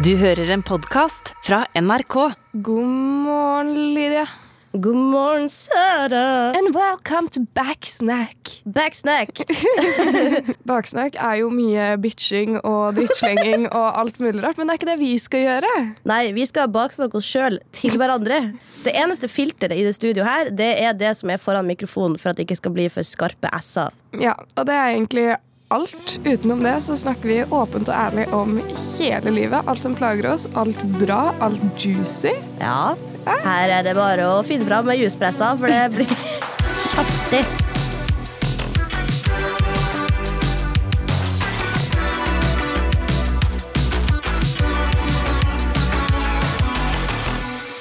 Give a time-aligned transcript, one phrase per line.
[0.00, 2.14] Du hører en podkast fra NRK.
[2.64, 2.86] God
[3.26, 4.22] morgen, Lydia.
[4.72, 6.54] God morgen, Sara.
[6.56, 8.62] And welcome to Backsnack.
[8.64, 9.42] Backsnack.
[10.70, 14.90] backsnack er jo mye bitching og drittslenging og alt mulig rart, men det er ikke
[14.92, 15.74] det vi skal gjøre.
[16.08, 18.40] Nei, vi skal baksnakke oss sjøl til hverandre.
[18.86, 22.32] Det eneste filteret i det studioet her, det er det som er foran mikrofonen for
[22.32, 23.92] at det ikke skal bli for skarpe s-er.
[24.16, 25.28] Ja, og det er egentlig
[25.70, 26.20] alt.
[26.24, 28.58] Utenom det så snakker vi åpent og ærlig om
[28.98, 29.62] hele livet.
[29.70, 32.34] Alt som plager oss, alt bra, alt juicy.
[32.60, 32.94] Ja,
[33.44, 36.14] her er det bare å finne fram med juspressa, for det blir
[36.92, 37.44] saftig.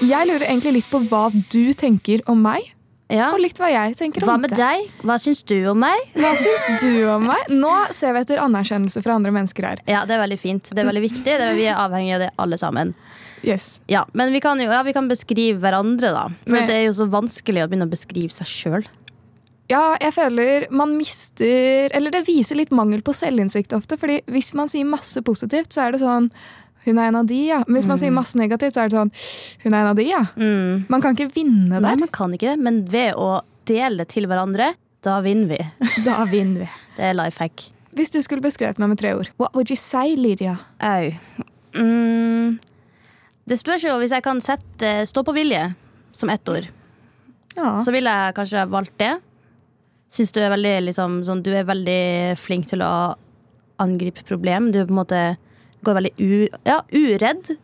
[0.09, 2.71] Jeg lurer egentlig litt på hva du tenker om meg,
[3.09, 3.31] Ja.
[3.34, 4.90] og likt hva jeg tenker om Hva med deg?
[5.02, 5.98] Hva syns du om meg?
[6.13, 7.48] Hva syns du om meg?
[7.49, 9.82] Nå ser vi etter anerkjennelse fra andre mennesker her.
[9.90, 10.70] Ja, det er veldig fint.
[10.70, 11.26] Det er veldig viktig.
[11.26, 12.94] Det er, vi er avhengig av det, alle sammen.
[13.41, 13.80] Yes.
[13.90, 16.27] Ja, Men vi kan jo ja, vi kan beskrive hverandre, da.
[16.46, 18.85] For Men- det er jo så vanskelig å begynne å beskrive seg sjøl.
[19.70, 23.98] Ja, jeg føler man mister Eller det viser litt mangel på selvinnsikt ofte.
[24.01, 26.32] Fordi hvis man sier masse positivt, så er det sånn
[26.90, 27.62] Hun er en av de, ja.
[27.70, 29.12] Hvis man sier masse negativt, så er det sånn
[29.63, 30.23] Hun er en av de, ja.
[30.90, 31.85] Man kan ikke vinne der.
[31.85, 34.71] Nei, man kan ikke det, men ved å dele til hverandre,
[35.05, 35.60] da vinner vi.
[36.07, 36.71] Da vinner vi.
[36.98, 37.70] Det er life hack.
[37.95, 40.57] Hvis du skulle beskrevet meg med tre ord, what would you say, Lydia?
[40.82, 41.12] Au.
[41.77, 42.57] Mm,
[43.49, 45.63] det spørs jo hvis jeg kan sette stå på vilje
[46.15, 46.67] som ett ord.
[47.55, 47.76] Ja.
[47.84, 49.15] Så ville jeg kanskje valgt det.
[50.13, 53.15] Syns du er veldig liksom, sånn, Du er veldig flink til å
[53.82, 54.71] angripe problem.
[54.73, 55.21] Du er på en måte
[55.90, 57.55] går veldig u, ja, uredd.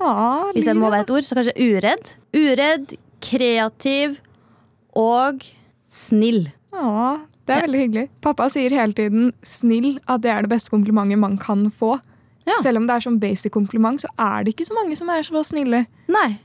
[0.00, 2.12] Ah, Hvis jeg må være et ord, så kanskje uredd.
[2.36, 4.20] Uredd, kreativ
[4.96, 5.44] og
[5.92, 6.46] snill.
[6.72, 8.06] Ah, det er veldig hyggelig.
[8.22, 11.98] Pappa sier hele tiden 'snill', at det er det beste komplimentet man kan få.
[12.46, 12.54] Ja.
[12.62, 15.22] Selv om det er sånn basic kompliment, så er det ikke så mange som er
[15.26, 15.86] så snille.
[16.08, 16.38] Nei.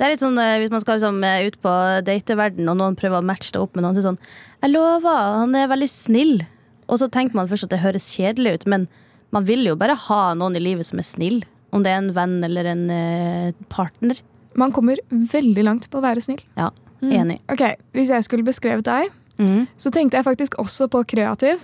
[0.00, 1.72] Det er litt sånn eh, Hvis man skal liksom, eh, ut på
[2.06, 4.16] dateverden og noen prøver å matche det opp med noen, så sånn
[4.62, 6.40] Jeg lover, han er veldig snill.
[6.88, 8.88] Og så tenker man først at det høres kjedelig ut, men
[9.34, 11.40] man vil jo bare ha noen i livet som er snill.
[11.70, 14.18] Om det er en venn eller en eh, partner.
[14.58, 16.40] Man kommer veldig langt på å være snill.
[16.58, 16.70] Ja,
[17.06, 17.38] enig.
[17.52, 17.62] Ok,
[17.94, 19.10] Hvis jeg skulle beskrevet deg,
[19.40, 19.62] Mm.
[19.80, 21.62] så tenkte jeg faktisk også på kreativ.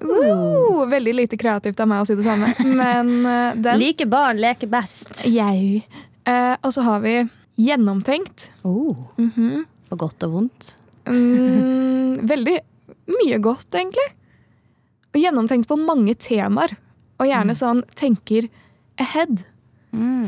[0.00, 2.48] Uh, veldig lite kreativt av meg å si det samme,
[2.80, 5.10] men eh, den Like barn leker best.
[5.28, 5.82] Jau.
[6.24, 7.16] Eh, og så har vi
[7.60, 8.50] gjennomtenkt.
[8.64, 8.96] Oh.
[9.18, 10.70] På godt og vondt.
[11.08, 12.56] Mm, veldig
[13.18, 14.08] mye godt, egentlig.
[15.14, 16.76] Og gjennomtenkt på mange temaer.
[17.18, 18.48] Og gjerne sånn tenker
[19.00, 19.42] ahead.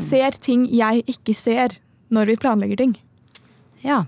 [0.01, 1.77] Ser ting jeg ikke ser
[2.11, 2.95] når vi planlegger ting.
[3.85, 4.03] Ja.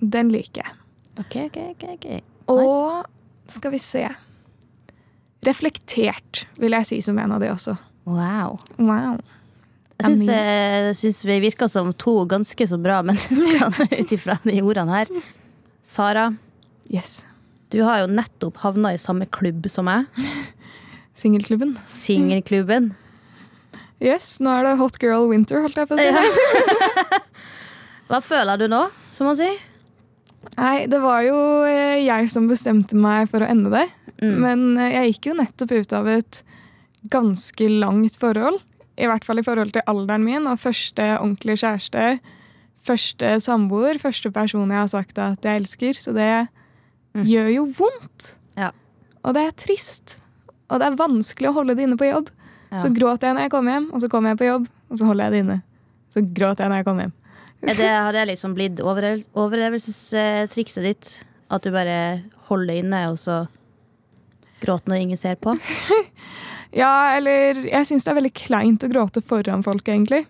[0.00, 0.76] Den liker jeg.
[1.20, 1.84] Ok, ok, ok.
[1.94, 2.08] ok.
[2.50, 3.06] Og
[3.50, 4.08] skal vi se
[5.40, 7.72] Reflektert, vil jeg si som en av de også.
[8.04, 8.58] Wow.
[8.76, 9.14] Wow.
[10.00, 14.58] Jeg syns, eh, syns vi virka som to ganske så bra mennesker ut ifra de
[14.60, 15.14] ordene her.
[15.80, 16.28] Sara,
[16.90, 17.24] Yes.
[17.70, 20.08] Du har jo nettopp havna i samme klubb som meg.
[21.20, 21.76] Singelklubben.
[21.86, 22.92] Singelklubben.
[24.00, 27.18] Yes, nå er det hot girl winter, holdt jeg på å si.
[28.10, 29.58] Hva føler du nå, som man sier?
[30.56, 31.36] Nei, det var jo
[31.68, 33.86] eh, jeg som bestemte meg for å ende det.
[34.20, 36.40] Men eh, jeg gikk jo nettopp ut av et
[37.12, 38.60] ganske langt forhold.
[39.00, 42.06] I hvert fall i forhold til alderen min og første ordentlige kjæreste.
[42.84, 46.00] Første samboer, første person jeg har sagt at jeg elsker.
[46.00, 46.30] Så det
[47.14, 48.34] gjør jo vondt.
[48.58, 48.70] Ja.
[49.24, 50.18] Og det er trist.
[50.70, 52.28] Og det er vanskelig å holde det inne på jobb.
[52.70, 52.78] Ja.
[52.78, 55.08] Så gråter jeg når jeg kommer hjem, og så kommer jeg på jobb, og så
[55.08, 55.56] holder jeg det inne.
[56.14, 57.16] Så gråter jeg når jeg kommer hjem.
[57.60, 61.10] Det, har det liksom blitt overlev- overlevelsestrikset ditt?
[61.50, 61.96] At du bare
[62.48, 63.40] holder det inne, og så
[64.62, 65.56] gråter når ingen ser på?
[66.70, 70.20] Ja, eller jeg syns det er veldig kleint å gråte foran folk, egentlig.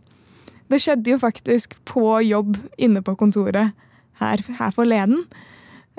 [0.72, 3.74] Det skjedde jo faktisk på jobb inne på kontoret
[4.22, 5.26] her, her forleden.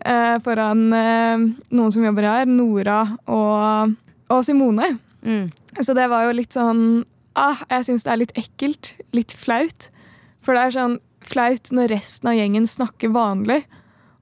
[0.02, 3.96] Eh, foran eh, noen som jobber her, Nora og,
[4.32, 4.96] og Simone.
[5.22, 5.52] Mm.
[5.80, 7.04] Så det var jo litt sånn
[7.38, 8.96] ah, Jeg syns det er litt ekkelt.
[9.16, 9.90] Litt flaut.
[10.42, 13.62] For det er sånn flaut når resten av gjengen snakker vanlig,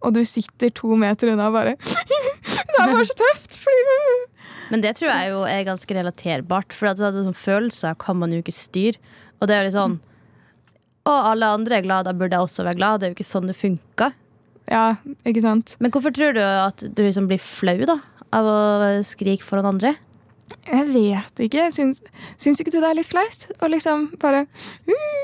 [0.04, 3.57] og du sitter to meter unna og bare Det er bare så tøft!
[3.60, 3.80] Fordi
[4.72, 8.31] Men det tror jeg jo er ganske relaterbart, for at det sånn følelser kan man
[8.36, 9.01] jo ikke styre.
[9.39, 9.98] Og det er jo litt sånn
[11.07, 13.00] Å, alle andre er glad, da burde jeg også være glad.
[13.00, 14.15] Det er jo ikke sånn det funker.
[14.69, 14.95] Ja,
[15.25, 15.75] ikke sant?
[15.81, 17.98] Men hvorfor tror du at du liksom blir flau da
[18.36, 18.60] av å
[19.06, 19.95] skrike foran andre?
[20.69, 21.68] Jeg vet ikke.
[21.74, 22.01] Syns,
[22.38, 23.48] syns ikke du det er litt flaut?
[23.60, 24.44] Og liksom bare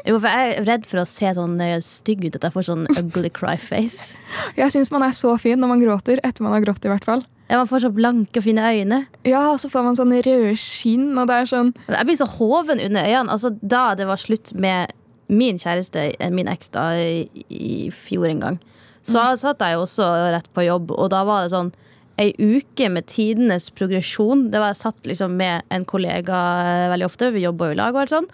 [0.05, 2.67] Jo, for jeg er redd for å se sånn eh, stygg ut, at jeg får
[2.69, 4.17] sånn ugly cry face.
[4.59, 7.07] Jeg syns man er så fin når man gråter, etter man har grått i hvert
[7.07, 7.25] fall.
[7.49, 9.03] Ja, Man får så blanke og fine øyne.
[9.25, 12.25] Ja, og så får man sånn røde skinn, og det er sånn Jeg blir så
[12.37, 13.29] hoven under øynene.
[13.33, 14.93] Altså, da det var slutt med
[15.29, 18.57] min kjæreste, eh, min eks, da, i, i fjor en gang,
[19.05, 21.73] så satt jeg jo også rett på jobb, og da var det sånn
[22.21, 24.47] ei uke med tidenes progresjon.
[24.51, 27.95] Det var Jeg satt liksom med en kollega eh, veldig ofte, vi jobba i lag,
[27.95, 28.29] og alt sånn.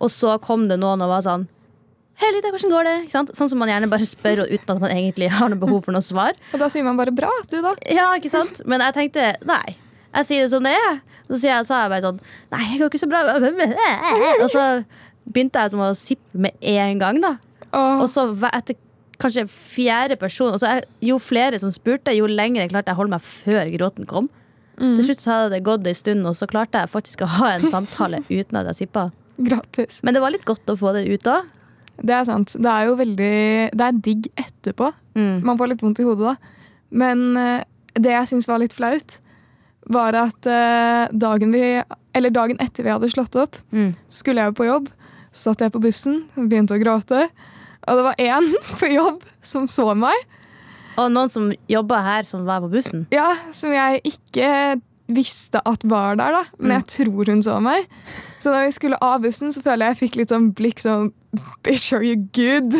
[0.00, 1.42] Og så kom det noen og var sånn
[2.16, 2.92] Hei, Lita, hvordan går det?
[3.12, 6.00] Sånn som man gjerne bare spør uten at man egentlig har noe behov for noe
[6.00, 6.32] svar.
[6.56, 7.74] Og da sier man bare 'bra, du', da.
[7.92, 8.62] Ja, ikke sant?
[8.64, 9.76] Men jeg tenkte nei.
[10.16, 11.02] Jeg sier det som det er.
[11.28, 12.22] Så sier jeg, sa jeg bare sånn
[12.54, 13.20] Nei, jeg går ikke så bra.
[14.46, 14.64] Og så
[15.28, 17.34] begynte jeg å sippe med en gang, da.
[17.76, 18.80] Og så etter
[19.22, 22.96] kanskje fjerde person og så jeg, Jo flere som spurte, jo lenger jeg klarte jeg
[22.98, 24.28] å holde meg før gråten kom.
[24.76, 27.54] Til slutt så hadde det gått en stund, og så klarte jeg faktisk å ha
[27.56, 29.06] en samtale uten at jeg sippa.
[29.38, 30.02] gratis.
[30.04, 31.46] Men det var litt godt å få det ut òg.
[31.96, 32.52] Det er sant.
[32.60, 34.90] Det er jo veldig Det er digg etterpå.
[35.16, 35.38] Mm.
[35.48, 36.34] Man får litt vondt i hodet da.
[36.92, 37.62] Men eh,
[37.96, 39.16] det jeg syns var litt flaut,
[39.88, 41.62] var at eh, dagen, vi,
[42.12, 43.94] eller dagen etter vi hadde slått opp, Mm.
[44.08, 44.88] så skulle jeg jo på jobb.
[45.32, 47.28] Så satt jeg på bussen begynte å gråte.
[47.86, 48.50] Og det var én
[48.80, 50.26] på jobb som så meg,
[50.96, 53.06] Og noen som jobba her, som var på bussen.
[53.12, 54.80] ja, som jeg ikke
[55.12, 56.44] visste at var der, da.
[56.58, 57.84] Men jeg tror hun så meg.
[58.40, 61.12] Så da vi skulle av bussen, så føler jeg jeg fikk litt sånn blikk sånn
[61.62, 62.72] Bitch, are you good?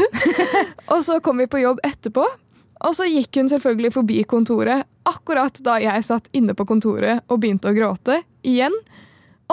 [0.92, 2.24] og så kom vi på jobb etterpå,
[2.86, 7.42] og så gikk hun selvfølgelig forbi kontoret akkurat da jeg satt inne på kontoret og
[7.42, 8.74] begynte å gråte igjen.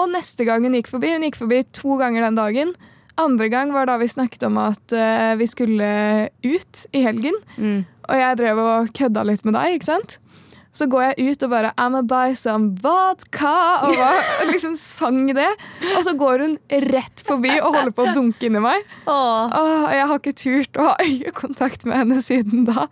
[0.00, 2.72] Og neste gang hun gikk forbi, hun gikk forbi to ganger den dagen.
[3.20, 5.88] Andre gang var da vi snakket om at uh, vi skulle
[6.42, 7.36] ut i helgen.
[7.56, 7.84] Mm.
[8.08, 10.18] Og jeg drev og kødda litt med deg, ikke sant?
[10.74, 13.52] Så går jeg ut og bare I'm a buy some vodka,
[13.86, 15.50] og bare liksom sang det.
[15.94, 16.56] Og så går hun
[16.90, 18.82] rett forbi og holder på å dunke inni meg.
[19.06, 19.54] Åh.
[19.54, 22.88] Åh, jeg har ikke turt å ha øyekontakt med henne siden da.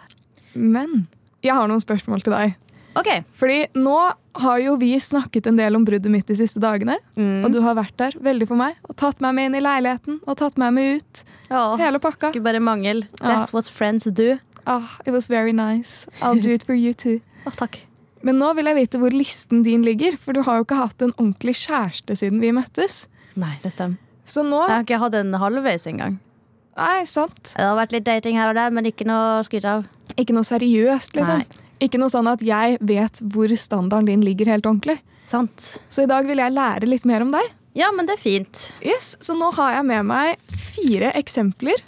[0.54, 1.08] Men
[1.42, 2.54] jeg har noen spørsmål til deg.
[2.98, 3.08] OK.
[3.36, 3.96] Fordi nå
[4.42, 6.96] har jo vi snakket en del om bruddet mitt de siste dagene.
[7.16, 7.44] Mm.
[7.44, 10.20] Og du har vært der veldig for meg og tatt meg med inn i leiligheten
[10.26, 11.22] og tatt meg med ut.
[11.52, 12.32] Oh, Hele pakka.
[12.32, 13.04] Skulle bare mangel.
[13.20, 14.38] That's That's what friends do.
[14.66, 16.06] Ah, it was very nice.
[16.20, 17.20] I'll do it for you too.
[17.46, 17.80] oh, takk.
[18.22, 21.02] Men nå vil jeg vite hvor listen din ligger, for du har jo ikke hatt
[21.02, 23.08] en ordentlig kjæreste siden vi møttes.
[23.34, 23.98] Nei, det stemmer.
[24.22, 26.20] Så nå Jeg har ikke hatt en halvveis engang.
[26.78, 27.50] Nei, sant.
[27.56, 29.88] Det har vært litt dating her og der, men ikke noe å skryte av.
[30.16, 31.42] Ikke noe seriøst, liksom.
[31.42, 31.62] Nei.
[31.82, 35.00] Ikke noe sånn at jeg vet hvor standarden din ligger helt ordentlig.
[35.26, 35.81] Sant.
[35.90, 37.49] Så i dag vil jeg lære litt mer om deg.
[37.79, 38.67] Ja, men det er fint.
[38.84, 41.81] Yes, Så nå har jeg med meg fire eksempler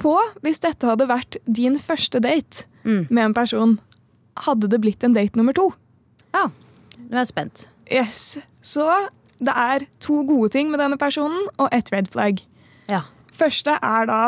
[0.00, 3.06] på hvis dette hadde vært din første date Mm.
[3.10, 3.78] med en person.
[4.46, 5.66] Hadde det blitt en date nummer to?
[6.32, 6.46] Ja.
[6.98, 7.66] Nå er jeg spent.
[7.92, 8.38] Yes.
[8.62, 8.86] Så
[9.38, 12.40] det er to gode ting med denne personen og ett red flag.
[12.88, 13.02] Ja.
[13.36, 14.22] Første er da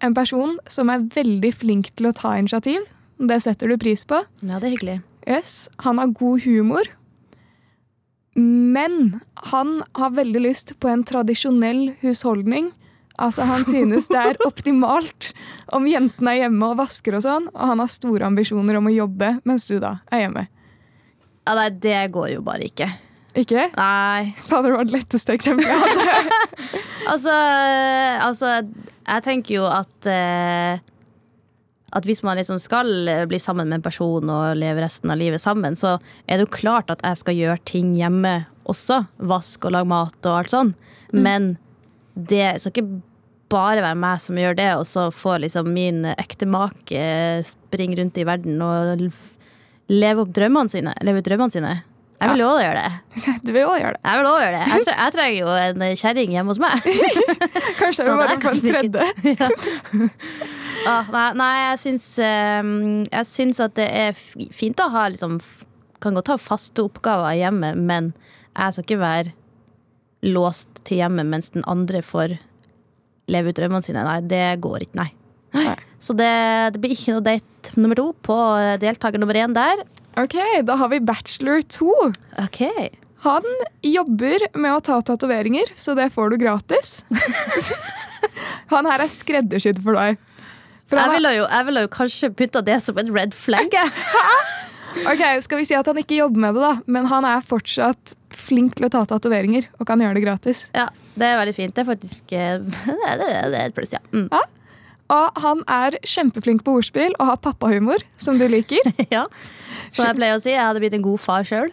[0.00, 2.86] en person som er veldig flink til å ta initiativ.
[3.16, 4.20] Det setter du pris på.
[4.44, 4.96] Ja, det er hyggelig.
[5.26, 6.88] Yes, Han har god humor.
[8.36, 12.70] Men han har veldig lyst på en tradisjonell husholdning.
[13.16, 15.30] Altså Han synes det er optimalt
[15.72, 18.92] om jentene er hjemme og vasker og sånn, og han har store ambisjoner om å
[18.92, 20.44] jobbe mens du da er hjemme.
[21.46, 22.90] Ja, nei, det går jo bare ikke.
[23.36, 23.68] Ikke?
[23.76, 24.34] Nei.
[24.44, 26.42] Fader, det var det letteste eksempelet jeg hadde.
[27.06, 28.48] Altså, altså
[29.06, 30.80] jeg tenker jo at eh,
[31.96, 35.40] At hvis man liksom skal bli sammen med en person og leve resten av livet
[35.40, 35.96] sammen, så
[36.26, 38.34] er det jo klart at jeg skal gjøre ting hjemme
[38.68, 39.06] også.
[39.30, 40.74] Vask og lage mat og alt sånn.
[41.16, 41.54] Men
[42.16, 43.00] det skal ikke
[43.52, 47.02] bare være meg som gjør det, og så får liksom min ektemake
[47.46, 49.06] springe rundt i verden og
[49.92, 50.96] leve opp drømmene sine.
[51.06, 51.76] Leve ut drømmene sine.
[52.16, 52.92] Jeg vil jo også gjøre det.
[53.46, 54.00] Du vil også gjøre det.
[54.04, 54.66] Jeg vil også gjøre det.
[54.72, 56.76] Jeg, tre jeg trenger jo en kjerring hjemme hos meg.
[57.80, 59.04] Kanskje Sånn det at var jeg på en tredje.
[60.86, 62.76] Ah, nei, nei, jeg syns ehm,
[63.10, 64.18] Jeg syns at det er
[64.54, 65.38] fint å ha liksom
[66.04, 68.12] Kan godt ha faste oppgaver hjemme, men
[68.56, 69.34] jeg skal ikke være
[70.26, 72.36] låst til hjemmet mens den andre får
[73.30, 74.04] leve ut drømmene sine.
[74.06, 75.10] Nei, det går ikke, nei.
[75.56, 75.74] Nei.
[76.02, 76.30] Så det,
[76.74, 78.36] det blir ikke noe date nummer to på
[78.82, 79.82] deltaker nummer én der.
[80.20, 81.90] Ok, da har vi Bachelor 2.
[82.46, 82.88] Okay.
[83.26, 83.44] Han
[83.84, 87.00] jobber med å ta tatoveringer, så det får du gratis.
[88.72, 90.20] Han her er skreddersydd for deg.
[90.86, 93.74] Jeg ville jo, ville jo kanskje putta det som en red flag.
[95.10, 98.14] ok, Skal vi si at han ikke jobber med det, da, men han er fortsatt
[98.36, 100.68] flink til å ta tatoveringer og kan gjøre det gratis.
[100.76, 100.86] Ja,
[101.18, 101.74] det er veldig fint.
[101.74, 104.02] Det er faktisk eh, Det er, det et pluss, ja.
[104.14, 104.28] Mm.
[105.12, 108.82] Og han er kjempeflink på ordspill og har pappahumor, som du liker.
[109.14, 109.26] ja.
[109.94, 111.70] Som jeg pleier å si, jeg hadde blitt en god far sjøl.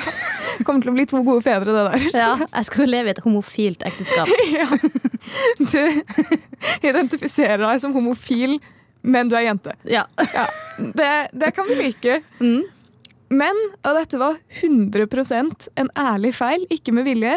[0.66, 2.06] Kommer til å bli to gode fedre, det der.
[2.12, 4.30] Ja, jeg skulle leve i et homofilt ekteskap.
[5.58, 8.60] Du identifiserer deg som homofil,
[9.02, 9.74] men du er jente.
[9.90, 10.04] Ja.
[10.22, 10.44] Ja,
[10.78, 12.20] det, det kan vi like.
[12.38, 12.62] Mm.
[13.34, 17.34] Men, og dette var 100% en ærlig feil, ikke med vilje,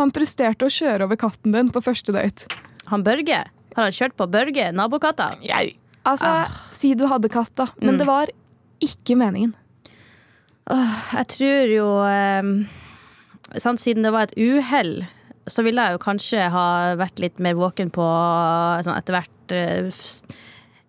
[0.00, 2.50] han presterte å kjøre over katten din på første date.
[2.90, 3.40] Han Børge.
[3.74, 5.32] Har han kjørt på Børge, nabokatta?
[6.04, 6.30] Altså,
[6.76, 7.66] Si du hadde katt, da.
[7.80, 7.98] Men Mm.
[7.98, 8.26] det var
[8.84, 9.54] ikke meningen.
[10.70, 15.04] Jeg tror jo eh, sant, Siden det var et uhell,
[15.46, 18.06] så ville jeg jo kanskje ha vært litt mer våken på
[18.84, 19.90] sånn etter hvert eh,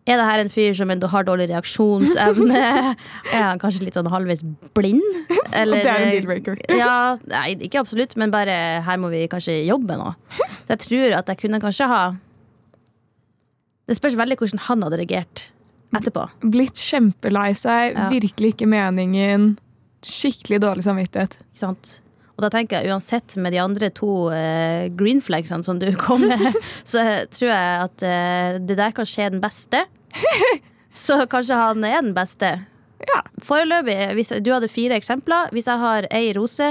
[0.08, 2.62] Er det her en fyr som har dårlig reaksjonsevne?
[3.36, 4.46] er han kanskje litt sånn halvveis
[4.78, 5.04] blind?
[5.60, 6.62] Eller, det er en deal-breaker.
[6.84, 10.14] ja, nei, ikke absolutt, men bare her må vi kanskje jobbe nå.
[10.38, 12.04] Så jeg tror at jeg kunne kanskje ha
[13.86, 15.44] Det spørs veldig hvordan han hadde reagert
[15.96, 16.26] etterpå.
[16.52, 18.10] Blitt kjempelei seg, Ja.
[18.12, 19.54] virkelig ikke meningen.
[20.06, 21.38] Skikkelig dårlig samvittighet.
[21.46, 22.00] Ikke sant?
[22.36, 26.26] Og da tenker jeg uansett med de andre to eh, green flagsene som du kom
[26.28, 27.00] med, så
[27.32, 29.86] tror jeg at eh, det der kan skje den beste.
[30.96, 32.50] Så kanskje han er den beste.
[33.04, 33.18] Ja.
[33.44, 35.50] Foreløpig, hvis du hadde fire eksempler.
[35.52, 36.70] Hvis jeg har ei rose,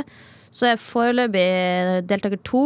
[0.49, 1.43] så er foreløpig
[2.09, 2.63] deltaker to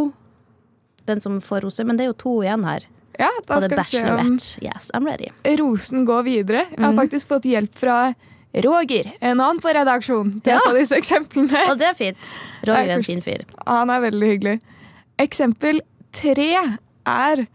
[1.09, 1.83] den som får rose.
[1.83, 2.87] Men det er jo to igjen her.
[3.19, 4.33] Ja, da skal vi se om
[4.63, 5.27] Yes, I'm ready.
[5.59, 6.65] rosen går videre.
[6.69, 6.83] Jeg Mhm.
[6.85, 8.13] har faktisk fått hjelp fra
[8.53, 10.41] Roger, en annen på redaksjon.
[10.43, 10.57] til Ja.
[10.57, 11.69] et av disse eksemplene.
[11.69, 12.39] Og det er fint.
[12.65, 13.43] Roger er en fin fyr.
[13.67, 14.61] Han er veldig hyggelig.
[15.19, 15.81] Eksempel
[16.13, 16.55] tre
[17.05, 17.47] er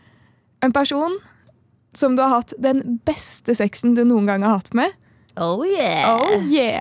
[0.62, 1.16] en person
[1.94, 4.92] som du har hatt den beste sexen du noen gang har hatt med.
[5.36, 6.14] Oh yeah!
[6.20, 6.80] Oh yeah!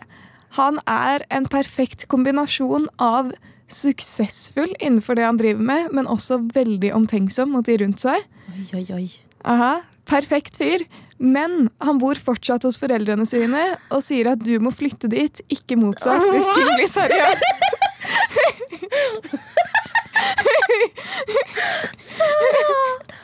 [0.52, 3.32] Han er en perfekt kombinasjon av
[3.72, 8.26] suksessfull innenfor det han driver med, men også veldig omtenksom mot de rundt seg.
[8.54, 9.08] Oi, oi, oi.
[9.44, 10.86] Aha, perfekt fyr.
[11.24, 13.62] Men han bor fortsatt hos foreldrene sine
[13.94, 17.48] og sier at du må flytte dit, ikke motsatt, hvis ting blir seriøst.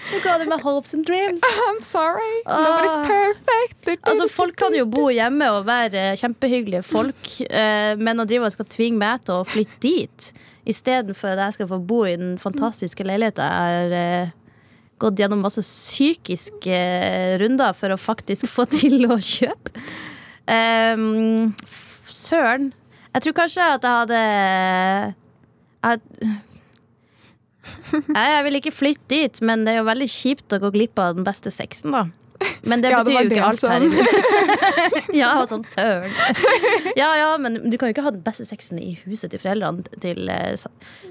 [0.10, 1.42] Nå ga du meg hopes and dreams.
[1.46, 3.04] I'm sorry, nobody's Ah.
[3.06, 3.90] perfect.
[4.08, 8.52] Altså, Folk kan jo bo hjemme og være kjempehyggelige folk, eh, men å drive og
[8.56, 10.32] skal tvinge meg til å flytte dit
[10.70, 14.34] istedenfor at jeg skal få bo i den fantastiske leiligheten jeg har eh,
[15.00, 19.72] gått gjennom masse psykiske eh, runder for å faktisk få til å kjøpe.
[20.50, 21.54] Ehm,
[22.10, 22.72] Søren.
[23.14, 24.20] Jeg tror kanskje at jeg hadde
[25.84, 26.02] jeg,
[28.16, 31.00] Nei, jeg vil ikke flytte dit, men det er jo veldig kjipt å gå glipp
[31.02, 32.08] av den beste sexen, da.
[32.64, 33.82] Men det Ja, betyr det jo ikke alt alt her.
[33.82, 35.10] i livet.
[35.22, 36.14] ja, sånn søren.
[36.96, 39.84] Ja, ja, men du kan jo ikke ha den beste sexen i huset til foreldrene
[40.04, 40.70] til uh,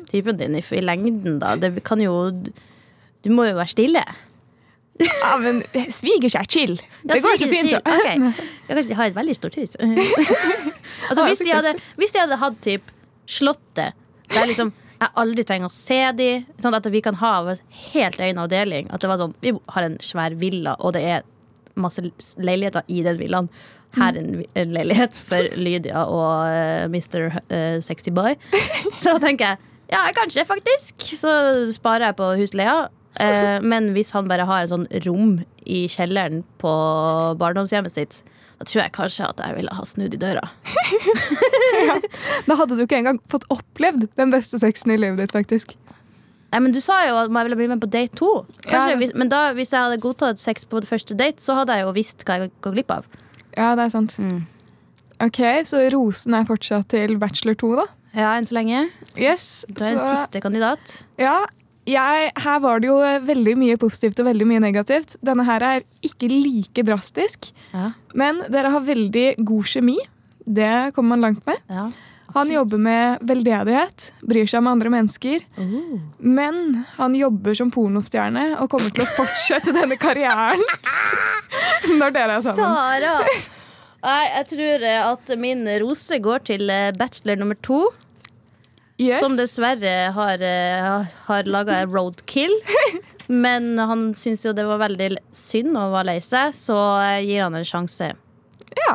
[0.08, 1.54] typen din i, i lengden, da.
[1.60, 4.04] Det kan jo Du må jo være stille.
[4.98, 5.60] Ja, men
[5.94, 6.74] svigers er chill.
[7.04, 7.80] Ja, Det går så så ikke fint, så.
[7.84, 8.38] Ok.
[8.68, 9.76] Jeg kanskje har et veldig stort hus.
[11.08, 12.94] altså, hvis, de hadde, hvis de hadde hatt typ
[13.28, 13.92] Slottet,
[14.32, 16.28] der liksom jeg aldri trenger å se de
[16.62, 17.60] sånn At vi kan ha en
[17.92, 18.88] helt egen avdeling.
[18.90, 21.26] At det var sånn, Vi har en svær villa, og det er
[21.78, 22.02] masse
[22.42, 23.50] leiligheter i den villaen.
[23.96, 27.30] Her er en, en leilighet for Lydia og uh, Mr.
[27.48, 28.34] Uh, Sexy Boy.
[29.02, 31.06] Så tenker jeg ja, kanskje faktisk.
[31.16, 31.30] Så
[31.72, 32.88] sparer jeg på husleia.
[33.18, 36.72] Uh, men hvis han bare har en sånn rom i kjelleren på
[37.40, 38.20] barndomshjemmet sitt,
[38.58, 40.48] da tror jeg kanskje at jeg ville ha snudd i døra.
[42.48, 45.74] Da hadde du ikke engang fått opplevd den beste sexen i livet ditt, faktisk.
[46.52, 48.46] Nei, men Du sa jo at jeg ville bli med på date to.
[48.64, 51.54] Kanskje, Ja, det- men da, hvis jeg hadde godtatt sex på det første date, så
[51.54, 53.04] hadde jeg jo visst hva jeg går glipp av.
[53.56, 54.16] Ja, det er sant.
[54.18, 54.46] Mm.
[55.20, 57.84] Ok, Så rosen er fortsatt til Bachelor 2, da?
[58.14, 58.88] Ja, enn så lenge.
[59.16, 61.04] Yes, Du er en siste kandidat.
[61.18, 61.44] ja,
[61.88, 65.16] jeg, Her var det jo veldig mye positivt og veldig mye negativt.
[65.24, 69.96] Denne her er ikke like drastisk, Ja, men dere har veldig god kjemi.
[70.48, 71.64] Det kommer man langt med.
[71.68, 71.88] ja.
[72.36, 75.46] Han jobber med veldedighet, bryr seg om andre mennesker.
[75.56, 75.96] Uh.
[76.20, 80.60] Men han jobber som pornostjerne og kommer til å fortsette denne karrieren
[82.00, 82.68] når dere er sammen.
[82.68, 83.14] Sara!
[84.04, 87.80] Nei, jeg tror eh, at min rose går til eh, bachelor nummer to.
[88.98, 89.20] Yes.
[89.22, 92.54] Som dessverre har, eh, har laga roadkill.
[93.28, 96.76] Men han syns jo det var veldig synd og var lei seg, så
[97.22, 98.08] gir han en sjanse.
[98.78, 98.94] Ja.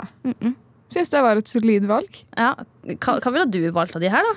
[0.92, 2.18] Syns det var et solid valg.
[2.36, 2.56] Ja,
[2.98, 4.34] hva, hva ville du valgt av de her, da?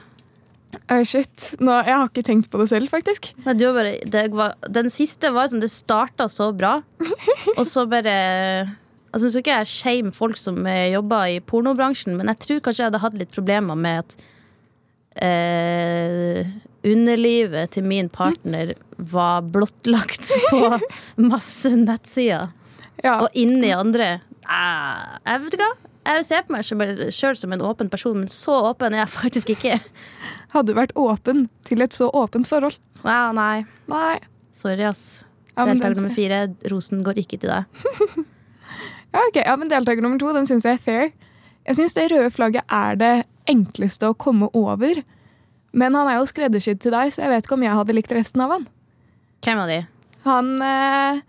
[0.92, 1.52] Oh, shit.
[1.62, 3.30] Nå, jeg har ikke tenkt på det selv, faktisk.
[3.46, 6.78] Nei, bare, det var, den siste var som det starta så bra,
[7.58, 8.16] og så bare
[9.16, 12.82] Nå skal ikke jeg shame folk som eh, jobber i pornobransjen, men jeg tror kanskje
[12.82, 14.16] jeg hadde hatt litt problemer med at
[15.22, 16.46] eh,
[16.86, 20.62] underlivet til min partner var blottlagt på
[21.22, 22.52] masse nettsider.
[23.04, 23.18] Ja.
[23.20, 25.74] Og inni andre eh, Jeg vet ikke hva.
[26.06, 26.62] Jeg ser på meg
[27.12, 29.80] sjøl som en åpen person, men så åpen er jeg faktisk ikke.
[30.54, 32.78] Hadde du vært åpen til et så åpent forhold?
[33.02, 33.64] Ja, nei.
[33.90, 34.16] Nei.
[34.54, 35.24] Sorry, ass.
[35.56, 36.44] Ja, Deltaker nummer fire.
[36.70, 37.66] Rosen går ikke til deg.
[39.16, 39.36] Ja, ok.
[39.46, 41.06] ja, men Deltaker nummer to den syns jeg er fair.
[41.64, 43.12] Jeg syns det røde flagget er det
[43.50, 45.02] enkleste å komme over.
[45.76, 48.14] Men han er jo skreddersydd til deg, så jeg vet ikke om jeg hadde likt
[48.16, 48.66] resten av han.
[49.44, 49.80] Hvem av de?
[50.26, 51.20] Han eh,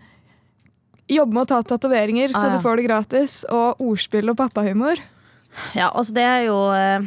[1.12, 2.56] jobber med å ta tatoveringer, så Ah, ja.
[2.56, 5.00] du får det gratis, og ordspill og pappahumor.
[5.76, 7.06] Ja, altså det er jo eh,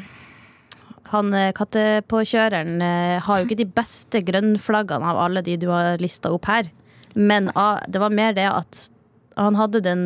[1.11, 5.99] Han eh, kattepåkjøreren eh, har jo ikke de beste grønnflaggene av alle de du har
[6.01, 6.69] lista opp her.
[7.13, 8.85] Men ah, det var mer det at
[9.35, 10.05] han hadde den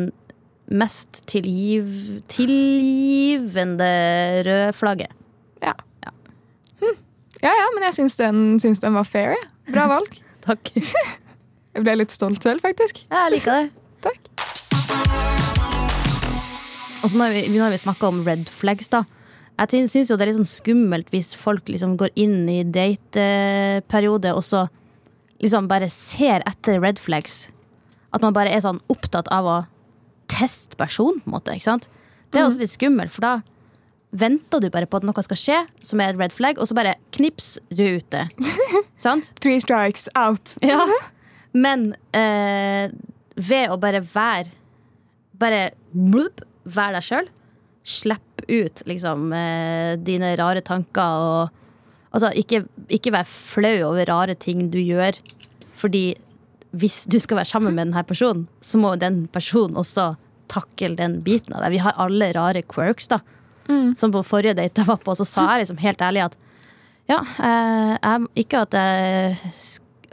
[0.66, 1.88] mest tilgiv,
[2.30, 3.90] tilgivende
[4.46, 5.12] rødflagget.
[5.62, 5.72] Ja.
[6.80, 6.96] Hm.
[7.42, 9.36] ja ja, men jeg syns den, syns den var fair.
[9.70, 10.20] Bra valg.
[10.46, 10.72] Takk.
[11.76, 13.02] Jeg ble litt stolt selv, faktisk.
[13.10, 13.66] Ja, Jeg liker det.
[14.06, 14.30] Takk.
[17.04, 19.02] Og så når vi, vi snakka om red flags, da.
[19.56, 24.34] Jeg syns jo det er litt sånn skummelt hvis folk liksom går inn i dateperiode
[24.36, 24.66] og så
[25.40, 27.46] liksom bare ser etter red flags.
[28.12, 29.56] At man bare er sånn opptatt av å
[30.30, 31.54] teste personen, på en måte.
[31.56, 31.88] Ikke sant?
[32.32, 33.34] Det er også litt skummelt, for da
[34.16, 36.76] venter du bare på at noe skal skje, som er et red flag, og så
[36.78, 38.24] bare knips, du er ute.
[39.04, 39.32] sant?
[39.42, 40.56] Three strikes out.
[40.66, 40.82] Ja.
[41.56, 42.92] Men eh,
[43.40, 44.50] ved å bare være
[45.40, 47.26] Bare blup, være deg sjøl.
[47.84, 51.62] Slipp ut liksom eh, dine rare tanker og
[52.16, 55.18] Altså, ikke, ikke vær flau over rare ting du gjør.
[55.76, 56.14] Fordi
[56.80, 60.12] hvis du skal være sammen med denne personen, så må den personen også
[60.52, 61.74] takle den biten av deg.
[61.74, 63.20] Vi har alle rare quirks, da.
[63.98, 66.36] Som på forrige date jeg var på, så sa jeg liksom helt ærlig at
[67.10, 69.36] ja, eh, jeg, ikke at jeg,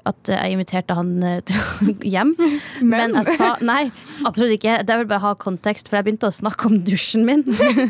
[0.10, 1.54] at jeg inviterte han eh,
[2.14, 2.34] hjem,
[2.82, 3.16] men, Men.
[3.22, 3.92] jeg sa Nei,
[4.26, 4.80] absolutt ikke.
[4.86, 7.46] Det vil bare ha kontekst, for jeg begynte å snakke om dusjen min.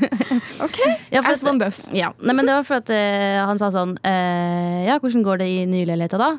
[0.67, 0.79] Ok,
[1.15, 1.85] Ja, As one does.
[1.95, 5.41] ja, nei, men det var for at eh, han sa sånn eh, Ja, hvordan går
[5.43, 6.29] det i nye leiligheter da?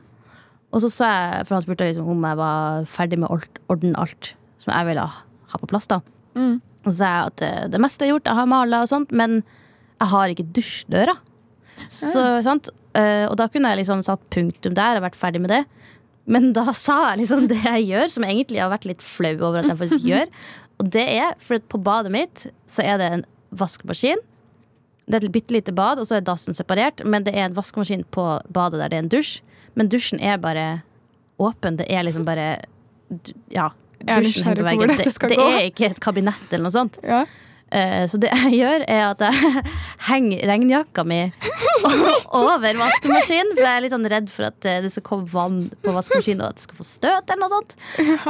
[0.74, 3.38] Og så sa jeg, for han spurte liksom om jeg var ferdig med å
[3.70, 5.86] ordne alt som jeg ville ha på plass.
[5.90, 6.00] da
[6.34, 6.56] Mm.
[6.82, 9.12] Og så sa jeg at eh, det meste er gjort, jeg har mala og sånt,
[9.14, 9.36] men
[10.00, 11.14] jeg har ikke dusjdøra.
[11.86, 12.70] Så, sant?
[12.98, 15.62] Eh, og da kunne jeg liksom satt punktum der og vært ferdig med det.
[16.26, 19.34] Men da sa jeg liksom det jeg gjør, som jeg egentlig har vært litt flau
[19.36, 20.26] over at jeg faktisk gjør.
[20.82, 24.18] Og det er for på badet mitt så er det en vaskemaskin.
[25.06, 27.02] Det er et bitte lite bad, og så er dassen separert.
[27.04, 29.40] Men det er en vaskemaskin på badet der det er en dusj.
[29.76, 30.66] Men dusjen er bare
[31.42, 31.76] åpen.
[31.80, 32.64] Det er liksom bare
[33.52, 33.70] Ja.
[34.04, 34.88] Dusjen henger på veggen.
[34.96, 36.98] det, det er ikke et kabinett eller noe sånt.
[37.02, 37.24] Ja.
[37.72, 39.64] Eh, Så det jeg gjør, er at jeg
[40.10, 41.22] henger regnjakka mi
[42.34, 43.52] over vaskemaskinen.
[43.56, 46.42] For jeg er litt sånn redd for at eh, det skal komme vann på vaskemaskinen,
[46.44, 47.30] og at det skal få støt.
[47.34, 47.74] eller noe sånt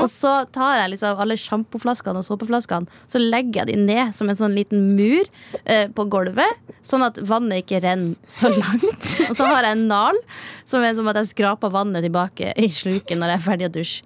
[0.03, 4.31] Og så tar jeg liksom alle sjampoflaskene og såpeflaskene Så legger jeg de ned som
[4.33, 5.25] en sånn liten mur
[5.65, 9.05] eh, på gulvet, sånn at vannet ikke renner så langt.
[9.29, 10.19] Og så har jeg en nal,
[10.69, 13.75] som er som at jeg skraper vannet tilbake i sluket når jeg er ferdig å
[13.79, 14.05] dusje.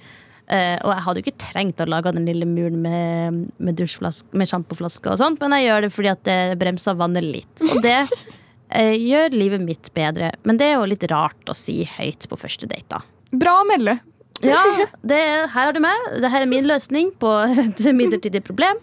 [0.49, 4.49] Eh, og jeg hadde jo ikke trengt å lage den lille muren med, med, med
[4.49, 7.65] sjampoflaske og sånt, men jeg gjør det fordi at det bremser vannet litt.
[7.69, 10.33] Og det uh, gjør livet mitt bedre.
[10.49, 13.03] Men det er jo litt rart å si høyt på første date, da.
[13.37, 13.99] Bra å melde.
[14.41, 14.63] Ja,
[15.03, 16.09] det, her har du meg.
[16.23, 17.33] Dette er min løsning på
[17.65, 18.81] et midlertidig problem.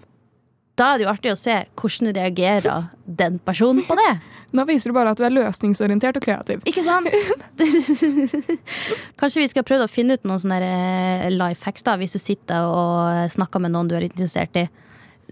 [0.76, 4.14] Da er det jo artig å se hvordan reagerer den personen på det.
[4.56, 6.64] Nå viser du bare at du er løsningsorientert og kreativ.
[6.68, 7.08] Ikke sant?
[9.20, 12.22] Kanskje vi skal prøve å finne ut noen sånne eh, life hacks da, hvis du
[12.22, 14.68] sitter og snakker med noen du er interessert i.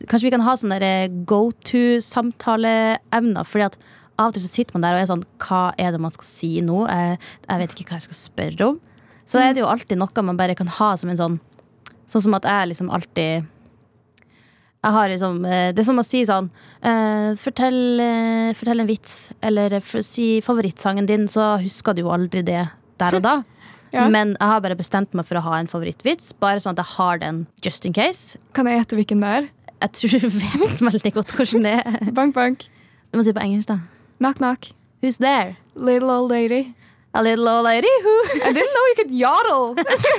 [0.08, 3.48] Kanskje vi kan ha sånne eh, go to-samtaleemner.
[3.48, 3.78] Fordi at
[4.20, 6.28] av og til så sitter man der og er sånn Hva er det man skal
[6.28, 6.84] si nå?
[6.88, 8.78] Jeg, jeg vet ikke hva jeg skal spørre om.
[9.28, 11.42] Så er det jo alltid noe man bare kan ha som en sånn
[12.12, 13.48] Sånn som at jeg liksom alltid
[14.84, 16.50] liksom, eh, det er som å si sånn
[16.82, 22.44] eh, fortell, eh, fortell en vits, eller si favorittsangen din, så husker du jo aldri
[22.44, 23.44] det der og da.
[23.94, 24.08] Ja.
[24.10, 26.96] Men jeg har bare bestemt meg for å ha en favorittvits, bare sånn at jeg
[26.96, 28.40] har den just in case.
[28.58, 29.50] Kan jeg gjette hvilken det er?
[29.84, 32.10] Jeg tror du vet veldig godt hvordan det er.
[32.10, 32.66] Bank, bank.
[33.12, 33.78] Du må si det på engelsk, da.
[34.18, 34.72] Knock, knock.
[35.04, 35.58] Who's there?
[35.76, 36.74] Little old lady.
[37.14, 39.76] A little old lady who I didn't know you could yodel!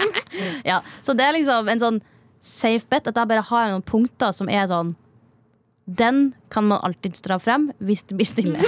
[0.71, 1.99] Ja, så det er liksom en sånn
[2.45, 4.93] safe bet at jeg bare har noen punkter som er sånn
[5.87, 8.61] Den kan man alltids dra frem hvis det blir stille.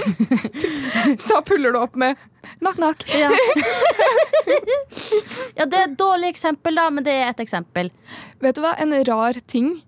[1.27, 2.17] Så puller du opp med
[2.61, 3.05] knock, knock.
[3.17, 3.31] Ja.
[5.57, 7.89] ja, det er et dårlig eksempel, da, men det er et eksempel.
[8.45, 8.75] Vet du hva?
[8.83, 9.79] En rar ting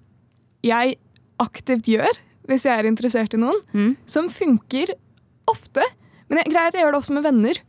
[0.65, 0.97] jeg
[1.41, 2.17] aktivt gjør
[2.49, 3.91] hvis jeg er interessert i noen, Mm.
[4.09, 4.95] som funker
[5.49, 5.85] ofte.
[6.29, 7.61] Men jeg, greit, jeg gjør det også med venner.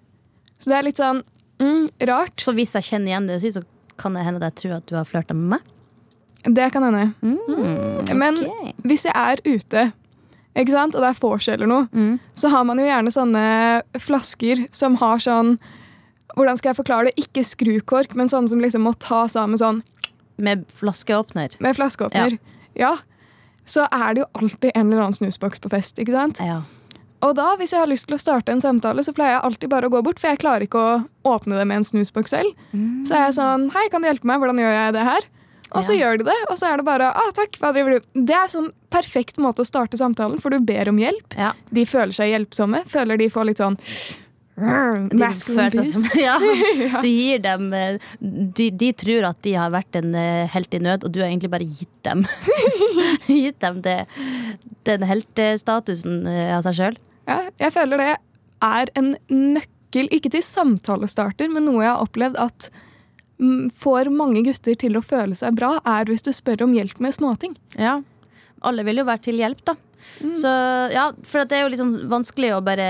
[0.58, 1.20] Så det er litt sånn
[1.60, 2.40] mm, rart.
[2.40, 3.64] Så hvis jeg kjenner igjen det så
[4.00, 5.68] kan det hende at jeg tror at du har flørta med meg.
[6.44, 7.14] Det kan hende.
[8.16, 8.74] Men okay.
[8.88, 9.92] hvis jeg er ute,
[10.56, 12.20] ikke sant, og det er vors eller noe, Mm.
[12.36, 13.44] så har man jo gjerne sånne
[14.00, 15.58] flasker som har sånn
[16.38, 17.16] Hvordan skal jeg forklare det?
[17.26, 19.82] Ikke skrukork, men sånne som liksom må tas av med sånn
[20.38, 21.58] Med flaskeåpner.
[21.60, 22.38] med flaskeåpner.
[22.76, 22.98] Ja.
[23.66, 25.98] så er det jo alltid en eller annen snusboks på fest.
[26.00, 26.40] ikke sant?
[26.40, 26.62] Ja.
[27.22, 29.70] Og da, hvis jeg har lyst til å starte en samtale, så pleier jeg alltid
[29.70, 31.04] bare å gå bort, for jeg klarer ikke å
[31.36, 32.54] åpne det med en snusboks selv.
[33.06, 34.40] Så er jeg sånn Hei, kan du hjelpe meg?
[34.40, 35.28] Hvordan gjør jeg det her?
[35.72, 36.00] Og så Ja.
[36.06, 38.48] gjør de det, og så er det bare ah, takk, hva driver du Det er
[38.50, 41.36] sånn perfekt måte å starte samtalen, for du ber om hjelp.
[41.38, 41.52] Ja.
[41.72, 42.82] De føler seg hjelpsomme.
[42.90, 43.78] Føler de får litt sånn
[45.16, 46.10] masculine beast.
[46.20, 46.36] ja,
[47.02, 50.82] du gir dem eh, de, de tror at de har vært en eh, helt i
[50.84, 52.26] nød, og du har egentlig bare gitt dem
[53.30, 53.98] Gitt dem det,
[54.90, 57.00] den heltestatusen eh, av seg sjøl.
[57.30, 58.12] Ja, jeg føler det
[58.66, 62.70] er en nøkkel, ikke til samtalestarter, men noe jeg har opplevd at
[63.74, 67.16] får mange gutter til å føle seg bra, er hvis du spør om hjelp med
[67.16, 67.56] småting.
[67.80, 68.00] Ja.
[68.68, 69.78] Alle vil jo være til hjelp, da.
[70.20, 70.50] Så
[70.94, 72.88] ja, for det er jo litt sånn vanskelig å bare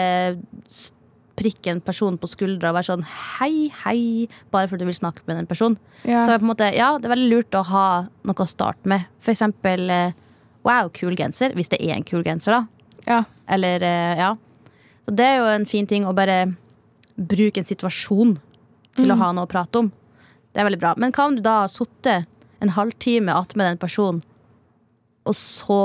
[1.39, 5.23] prikke en person på skuldra og være sånn hei, hei, bare fordi du vil snakke
[5.29, 5.77] med den personen.
[6.03, 6.25] Ja.
[6.25, 7.85] Så på en måte, ja, det er veldig lurt å ha
[8.27, 9.07] noe å starte med.
[9.21, 10.17] For eksempel eh,
[10.67, 11.55] wow, kul genser.
[11.55, 12.99] Hvis det er en kul genser, da.
[13.07, 13.21] Ja.
[13.49, 14.33] Eller, eh, ja.
[15.07, 16.41] Så det er jo en fin ting å bare
[17.15, 18.35] bruke en situasjon
[18.99, 19.93] til å ha noe å prate om.
[20.53, 20.95] Det er veldig bra.
[20.97, 24.23] Men hva om du da har sittet en halvtime attmed den personen,
[25.29, 25.75] og så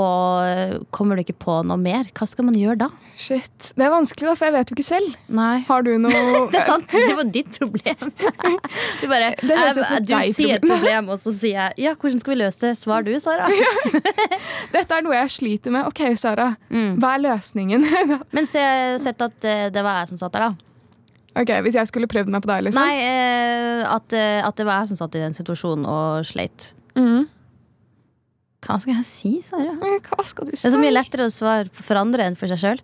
[0.47, 2.07] eh, kommer du ikke på noe mer?
[2.17, 2.87] Hva skal man gjøre da?
[3.19, 3.67] Shit.
[3.77, 5.17] Det er vanskelig, da, for jeg vet jo ikke selv.
[5.37, 5.59] Nei.
[5.67, 8.09] Har du noe Det er sant, det var ditt problem.
[9.01, 10.71] Du bare, Det jeg, et du sier et problem.
[10.71, 12.73] problem, og så sier jeg ja, hvordan skal vi løse det?
[12.79, 13.45] Svar du, Sara.
[14.75, 15.91] Dette er noe jeg sliter med.
[15.91, 16.53] Ok, Sara.
[16.73, 16.95] Mm.
[17.03, 17.85] Hva er løsningen?
[18.35, 18.63] Men se,
[19.03, 20.64] sett at eh, det var jeg som satt der, da.
[21.35, 22.81] Ok, Hvis jeg skulle prøvd meg på deg, liksom?
[22.85, 26.73] Nei, eh, at, eh, at det var jeg som satt i den situasjonen og sleit.
[26.95, 27.27] Mm.
[28.65, 29.75] Hva skal jeg si, Sara?
[29.77, 30.63] Hva skal du si?
[30.63, 32.79] Det er så mye lettere å svare for andre enn for seg sjøl.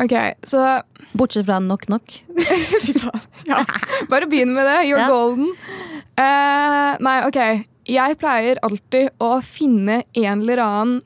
[0.00, 0.14] Ok,
[0.48, 0.60] så
[1.12, 2.14] Bortsett fra nok nok.
[2.86, 3.26] Fy faen.
[3.44, 3.58] Ja.
[4.08, 4.78] Bare begynn med det.
[4.88, 5.08] You're Ja.
[5.12, 5.50] golden.
[6.16, 7.40] Uh, nei, ok.
[7.92, 11.00] Jeg pleier alltid å finne en eller annen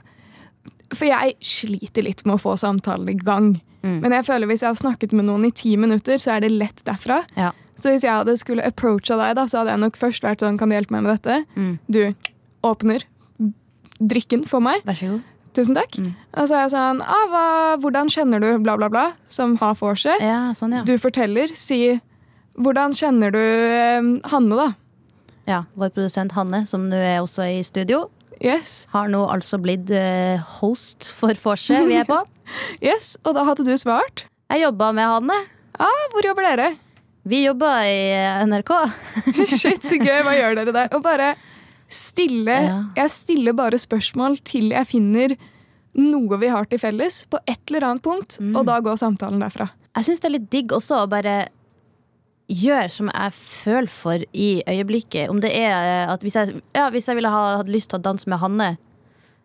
[0.94, 3.56] For jeg sliter litt med å få samtalen i gang.
[3.86, 4.00] Mm.
[4.02, 6.52] Men jeg føler hvis jeg har snakket med noen i ti minutter, så er det
[6.54, 7.22] lett derfra.
[7.38, 7.52] Ja.
[7.76, 10.56] Så hvis jeg hadde skulle approacha deg, da, så hadde jeg nok først vært sånn
[10.56, 11.42] Kan du hjelpe meg med dette?
[11.54, 11.74] Mm.
[11.92, 12.02] Du
[12.66, 13.04] åpner
[14.00, 14.82] drikken for meg.
[14.88, 15.32] Vær så god.
[15.56, 15.96] Tusen takk.
[16.00, 16.10] Mm.
[16.36, 17.44] Og så er jeg sånn ah, hva,
[17.80, 19.06] Hvordan kjenner du bla, bla, bla?
[19.28, 20.20] Som har vorset.
[20.24, 20.82] Ja, sånn, ja.
[20.88, 21.52] Du forteller.
[21.56, 21.96] Si
[22.56, 24.70] hvordan kjenner du eh, Hanne, da?
[25.46, 25.64] ja.
[25.78, 28.06] Vår produsent Hanne, som nå er også i studio,
[28.44, 28.86] Yes.
[28.92, 32.18] har nå altså blitt eh, host for vorset vi er på.
[32.84, 33.16] yes.
[33.24, 34.26] Og da hadde du svart.
[34.52, 35.38] Jeg jobba med Hanne.
[35.80, 36.68] Ah, hvor jobber dere?
[37.26, 37.96] Vi jobba i
[38.46, 38.72] NRK.
[39.56, 40.20] Shit, så gøy.
[40.26, 40.92] Hva gjør dere der?
[40.94, 41.32] Og bare
[41.90, 42.76] stille Ja.
[42.98, 45.36] Jeg stiller bare spørsmål til jeg finner
[45.96, 48.56] noe vi har til felles, på et eller annet punkt, Mm.
[48.58, 49.70] og da går samtalen derfra.
[49.96, 51.48] Jeg syns det er litt digg også å bare
[52.48, 55.30] gjøre som jeg føler for i øyeblikket.
[55.32, 57.98] Om det er eh, at hvis jeg, ja, hvis jeg ville ha hatt lyst til
[58.00, 58.76] å danse med Hanne,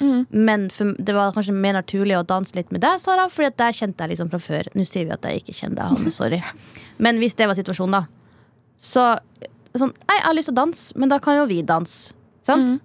[0.01, 0.25] Mm.
[0.33, 3.75] men for, det var kanskje mer naturlig å danse litt med deg, Sara, for der
[3.77, 4.65] kjente jeg liksom fra før.
[4.73, 6.39] Nå sier vi at jeg ikke kjenner deg, Hanne, sorry.
[6.97, 8.39] Men hvis det var situasjonen, da,
[8.81, 9.03] så
[9.77, 12.15] sånn, jeg har lyst til å danse, men da kan jo vi danse.
[12.47, 12.79] Sant?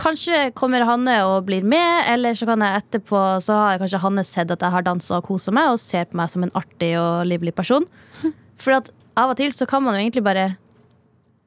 [0.00, 4.22] Kanskje kommer Hanne og blir med, eller så kan jeg etterpå Så har kanskje Hanne
[4.24, 6.94] sett at jeg har dansa og kosa meg, og ser på meg som en artig
[6.96, 7.84] og livlig person.
[8.62, 10.46] For at av og til så kan man jo egentlig bare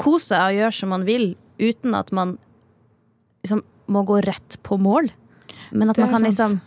[0.01, 2.38] kose seg og gjøre som man vil, uten at man
[3.45, 5.10] liksom må gå rett på mål.
[5.71, 6.30] Men at man kan sant.
[6.30, 6.60] liksom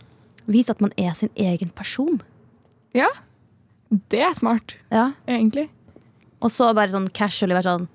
[0.49, 2.21] vise at man er sin egen person.
[2.95, 3.09] Ja,
[4.09, 5.11] det er smart, Ja.
[5.27, 5.69] egentlig.
[6.41, 7.87] Og så bare sånn casually være sånn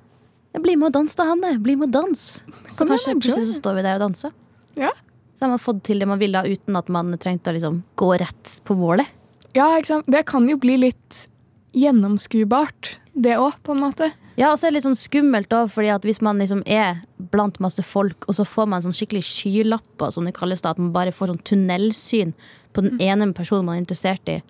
[0.54, 1.58] Bli med og dans da, Hanne.
[1.58, 2.44] Bli med og dans.
[2.70, 4.30] Så Kom kanskje plutselig så står vi der og danser.
[4.78, 4.92] Ja.
[5.34, 8.12] Så har man fått til det man ville uten at man trengte å liksom gå
[8.20, 9.06] rett på målet.
[9.52, 10.06] ja, ikke sant?
[10.06, 11.26] Det kan jo bli litt
[11.74, 14.10] gjennomskuebart, det òg, på en måte.
[14.38, 17.04] Ja, og så er det litt sånn skummelt òg, fordi at hvis man liksom er
[17.32, 20.82] blant masse folk, og så får man sånn skikkelig skylapper, som det kalles da, at
[20.82, 22.34] man bare får sånn tunnelsyn
[22.74, 24.40] på den ene personen man er interessert i,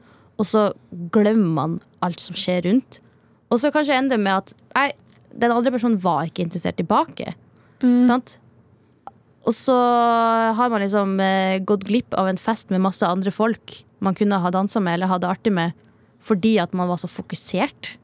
[0.41, 0.69] og så
[1.15, 3.01] glemmer man alt som skjer rundt.
[3.53, 4.89] Og så kanskje ender det med at nei,
[5.35, 7.37] den andre personen var ikke interessert tilbake.
[8.09, 8.39] Sant?
[9.45, 9.77] Og så
[10.57, 14.41] har man liksom eh, gått glipp av en fest med masse andre folk man kunne
[14.41, 15.75] ha dansa med eller ha det artig med,
[16.25, 17.95] fordi at man var så fokusert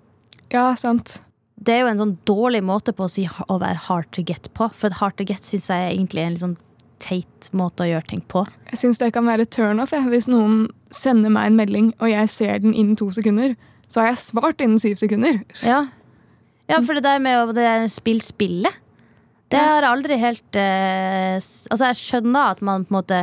[0.52, 1.20] Ja, sant.
[1.56, 4.48] det er jo en sånn dårlig måte på å si å være hard to get
[4.56, 4.70] på.
[4.76, 6.58] For hard to get syns jeg er egentlig en litt sånn
[7.00, 8.44] teit måte å gjøre ting på.
[8.70, 12.60] Jeg syns det kan være turnoff hvis noen sender meg en melding, og jeg ser
[12.60, 13.56] den innen to sekunder.
[13.90, 15.40] Så har jeg svart innen syv sekunder.
[15.66, 15.86] Ja,
[16.70, 18.80] ja for det der med å spille spill spillet,
[19.50, 23.20] det har aldri helt eh, Altså, jeg skjønner at man på en måte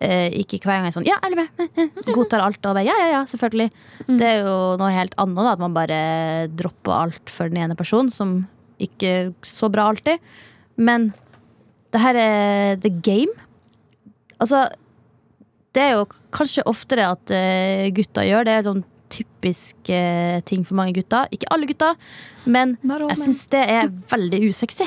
[0.00, 2.04] ikke hver gang jeg er sånn Ja, er du med?
[2.08, 2.80] Godtar alt over.
[2.80, 3.68] Ja, ja, ja, selvfølgelig.
[4.08, 6.00] Det er jo noe helt annet, da, at man bare
[6.56, 8.38] dropper alt for den ene personen, som
[8.80, 10.22] ikke er så bra alltid.
[10.80, 11.10] Men
[11.92, 13.34] det her er the game.
[14.40, 14.64] Altså,
[15.76, 18.56] det er jo kanskje oftere at uh, gutta gjør det.
[18.66, 21.28] sånn typisk uh, ting for mange gutter.
[21.34, 21.96] Ikke alle gutter,
[22.46, 24.86] men jeg syns det er veldig usexy.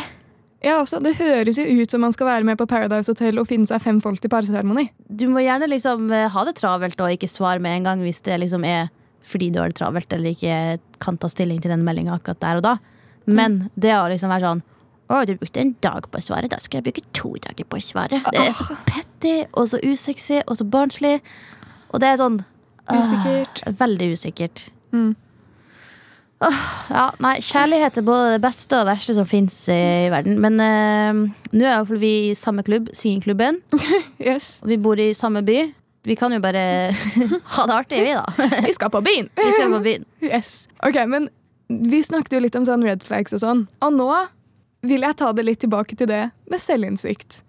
[0.64, 3.50] Ja, altså, Det høres jo ut som man skal være med på Paradise Hotel og
[3.50, 4.88] finne seg fem folk til parseremoni.
[5.10, 8.24] Du må gjerne liksom eh, ha det travelt og ikke svare med en gang hvis
[8.24, 8.92] det liksom er
[9.28, 12.60] fordi du har det travelt eller ikke kan ta stilling til den meldinga akkurat der
[12.60, 12.78] og da.
[13.28, 14.64] Men det å liksom være sånn
[15.12, 17.78] å, du brukte en dag på å svare, da skal jeg bruke to dager på
[17.78, 18.22] å svare.
[18.32, 21.18] Det er så petty og så usexy og så barnslig.
[21.92, 22.40] Og det er sånn
[22.84, 23.62] Usikkert.
[23.64, 23.80] Usikkert.
[23.80, 24.64] Veldig usikkert.
[24.92, 25.14] Mm.
[26.44, 30.40] Åh, ja, nei, kjærlighet er både det beste og verste som fins i verden.
[30.44, 31.22] Men eh,
[31.54, 33.62] nå er iallfall vi i samme klubb, Syngklubben.
[34.24, 34.58] Yes.
[34.64, 35.62] Og vi bor i samme by.
[36.08, 36.92] Vi kan jo bare
[37.56, 38.26] ha det artig, vi, da.
[38.68, 39.30] Vi skal på byen!
[39.40, 40.06] Vi skal på byen.
[40.24, 40.68] Yes.
[40.84, 41.30] Ok, men
[41.68, 43.66] Vi snakket jo litt om sånn red flags og sånn.
[43.82, 44.10] Og nå
[44.84, 47.40] vil jeg ta det litt tilbake til det med selvinnsikt.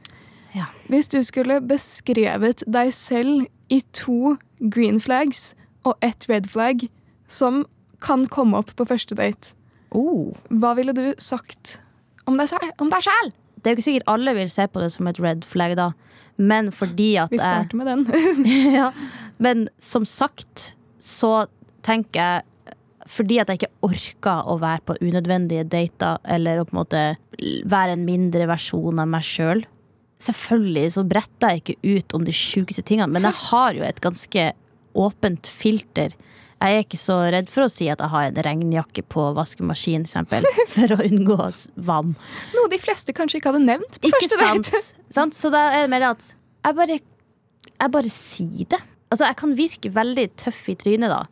[0.55, 0.69] Ja.
[0.87, 5.53] Hvis du skulle beskrevet deg selv i to green flags
[5.83, 6.87] og ett red flag
[7.27, 7.65] som
[8.05, 9.55] kan komme opp på første date,
[9.95, 10.33] Oh.
[10.51, 11.77] hva ville du sagt
[12.27, 12.73] om deg selv?
[13.05, 13.35] Selv?
[13.63, 15.93] Det er jo ikke sikkert alle vil se på det som et red flag, da.
[16.37, 18.45] Men fordi at Vi starter med den.
[18.75, 18.91] ja.
[19.39, 21.47] Men som sagt så
[21.87, 22.75] tenker jeg
[23.07, 27.03] fordi at jeg ikke orker å være på unødvendige dater eller å på en måte
[27.69, 29.61] være en mindre versjon av meg sjøl.
[30.25, 34.01] Selvfølgelig så bretter jeg ikke ut om de sjukeste tingene, men jeg har jo et
[34.01, 34.47] ganske
[34.97, 36.15] åpent filter.
[36.63, 40.07] Jeg er ikke så redd for å si at jeg har en regnjakke på vaskemaskin,
[40.09, 41.37] for for å unngå
[41.89, 42.15] vann.
[42.55, 44.83] Noe de fleste kanskje ikke hadde nevnt på Ikke første date.
[45.13, 45.37] sant?
[45.37, 46.31] Så da er det mer at
[46.65, 46.99] jeg bare,
[47.75, 48.81] jeg bare sier det.
[49.13, 51.25] Altså, jeg kan virke veldig tøff i trynet, da.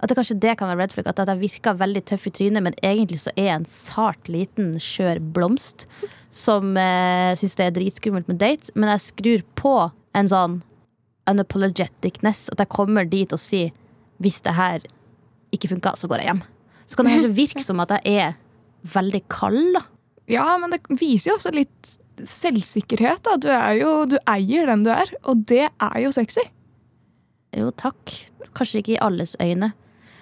[0.00, 2.64] At det kanskje det kan være red flag, at jeg virker veldig tøff i trynet,
[2.64, 5.84] men egentlig så er jeg en sart, liten, skjør blomst
[6.32, 9.74] som eh, syns det er dritskummelt med date, men jeg skrur på
[10.16, 10.56] en sånn
[11.30, 12.48] unapologeticness.
[12.54, 13.74] At jeg kommer dit og sier
[14.20, 14.84] hvis det her
[15.54, 16.44] ikke funka, så går jeg hjem.
[16.86, 18.38] Så kan det kanskje virke som at jeg er
[18.94, 19.84] veldig kald, da.
[20.30, 23.24] Ja, men det viser jo også litt selvsikkerhet.
[23.26, 23.36] da.
[23.40, 26.44] Du, er jo, du eier den du er, og det er jo sexy.
[27.56, 28.14] Jo, takk.
[28.54, 29.72] Kanskje ikke i alles øyne.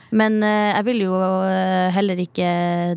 [0.08, 2.48] Men eh, jeg vil jo eh, heller ikke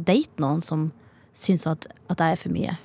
[0.08, 0.88] date noen som
[1.36, 2.78] syns at, at jeg er for mye.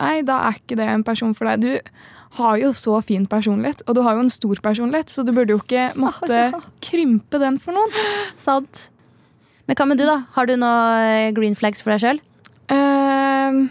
[0.00, 1.60] Nei, da er ikke det en person for deg.
[1.60, 5.32] Du har jo så fin personlighet, og du har jo en stor personlighet, så du
[5.36, 6.40] burde jo ikke måtte
[6.84, 7.92] krympe den for noen.
[8.40, 8.86] Sant.
[9.68, 10.16] Men hva med du, da?
[10.34, 12.22] Har du noe eh, green flags for deg sjøl?
[12.74, 13.68] Ehm,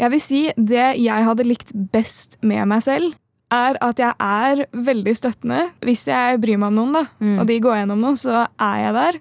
[0.00, 3.16] jeg vil si det jeg hadde likt best med meg selv,
[3.52, 5.66] er at jeg er veldig støttende.
[5.84, 7.34] Hvis jeg bryr meg om noen, da, Mm.
[7.42, 9.18] og de går gjennom noe, så er jeg der.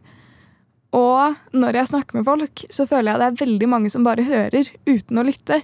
[0.96, 4.24] Og når jeg snakker med folk, så føler jeg det er veldig mange som bare
[4.28, 5.62] hører uten å lytte.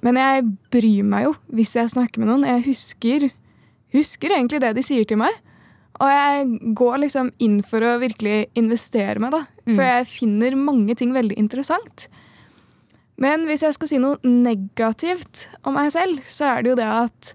[0.00, 2.48] Men jeg bryr meg jo hvis jeg snakker med noen.
[2.48, 3.28] Jeg husker,
[3.94, 5.34] husker egentlig det de sier til meg.
[6.00, 9.42] Og jeg går liksom inn for å virkelig investere meg, da.
[9.68, 12.06] For jeg finner mange ting veldig interessant.
[13.20, 16.88] Men hvis jeg skal si noe negativt om meg selv, så er det jo det
[16.88, 17.34] at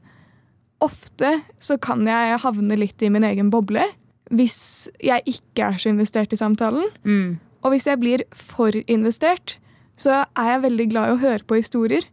[0.84, 1.30] ofte
[1.62, 3.86] så kan jeg havne litt i min egen boble
[4.34, 6.89] hvis jeg ikke er så investert i samtalen.
[7.06, 7.38] Mm.
[7.62, 9.60] Og hvis jeg blir for investert,
[9.99, 12.05] så er jeg veldig glad i å høre på historier.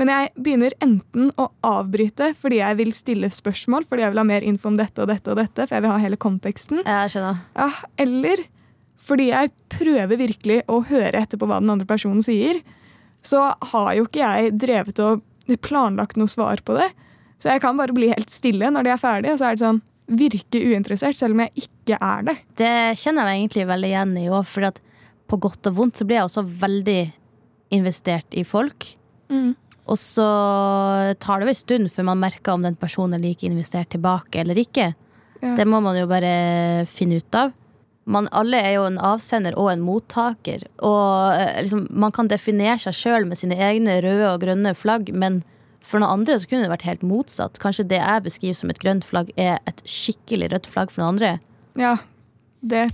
[0.00, 4.28] Men jeg begynner enten å avbryte fordi jeg vil stille spørsmål, fordi jeg vil ha
[4.30, 6.80] mer info om dette og dette og dette, for jeg vil ha hele konteksten.
[6.86, 7.42] Jeg skjønner.
[7.58, 7.68] Ja,
[8.00, 8.44] eller
[9.00, 12.62] fordi jeg prøver virkelig å høre etter på hva den andre personen sier,
[13.20, 15.24] så har jo ikke jeg drevet og
[15.64, 16.88] planlagt noe svar på det.
[17.40, 19.64] Så jeg kan bare bli helt stille når de er ferdige, og så er det
[19.64, 22.36] sånn virke uinteressert, selv om jeg ikke er det.
[22.58, 24.80] Det kjenner jeg meg egentlig veldig igjen i òg, for
[25.30, 27.00] på godt og vondt så blir jeg også veldig
[27.74, 28.86] investert i folk.
[29.30, 29.54] Mm.
[29.90, 30.26] Og så
[31.22, 34.42] tar det jo en stund før man merker om den personen er like investert tilbake
[34.42, 34.92] eller ikke.
[35.40, 35.54] Ja.
[35.56, 37.54] Det må man jo bare finne ut av.
[38.10, 40.64] Man, alle er jo en avsender og en mottaker.
[40.86, 45.12] Og eh, liksom, man kan definere seg sjøl med sine egne røde og grønne flagg,
[45.14, 45.40] men
[45.84, 47.60] for noen andre så kunne det vært helt motsatt.
[47.62, 51.16] Kanskje det jeg beskriver som et grønt flagg, er et skikkelig rødt flagg for noen
[51.16, 51.34] andre.
[51.80, 51.96] Ja,
[52.60, 52.88] det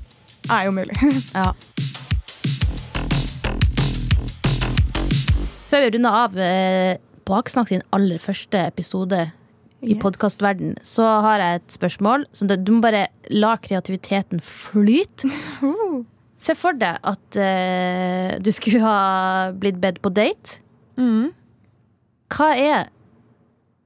[0.50, 0.96] er jo mulig.
[1.36, 1.50] Ja.
[5.76, 6.96] Før vi runder av eh,
[7.28, 9.18] Baksnakk sin aller første episode
[9.84, 9.98] i Yes.
[10.00, 12.22] podkastverden, så har jeg et spørsmål.
[12.32, 15.28] Så du må bare la kreativiteten flyte.
[16.46, 20.62] Se for deg at eh, du skulle ha blitt bedt på date.
[20.96, 21.34] Mm.
[22.32, 22.88] Hva er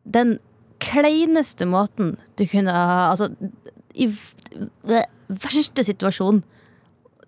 [0.06, 0.36] den
[0.78, 3.32] kleineste måten du kunne ha Altså,
[3.98, 4.06] i
[5.26, 6.44] verste situasjon